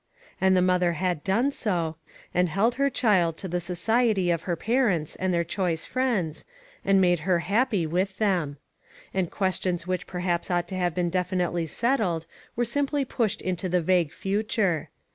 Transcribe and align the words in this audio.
5' 0.37 0.37
And 0.41 0.57
the 0.57 0.63
mother 0.63 0.93
had 0.93 1.23
done 1.23 1.51
so, 1.51 1.95
and 2.33 2.49
held 2.49 2.73
her 2.73 2.89
child 2.89 3.37
to 3.37 3.47
the 3.47 3.59
society 3.61 4.31
of 4.31 4.41
her 4.49 4.55
parents, 4.55 5.15
and 5.17 5.31
their 5.31 5.43
choice 5.43 5.85
friends, 5.85 6.43
and 6.83 6.99
made 6.99 7.19
her 7.19 7.37
happy 7.41 7.85
with 7.85 8.17
them. 8.17 8.57
And 9.13 9.29
questions 9.29 9.85
which 9.85 10.07
perhaps 10.07 10.49
ought 10.49 10.67
to 10.69 10.75
have 10.75 10.95
been 10.95 11.11
definitely 11.11 11.67
settled, 11.67 12.25
were 12.55 12.65
simply 12.65 13.05
pushed 13.05 13.43
into 13.43 13.69
the 13.69 13.79
vague 13.79 14.11
future. 14.11 14.89